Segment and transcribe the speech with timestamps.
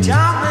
[0.00, 0.45] 家。